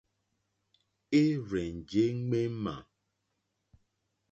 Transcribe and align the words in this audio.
É 1.21 1.23
rzènjé 1.47 2.05
ŋmémà. 2.27 2.75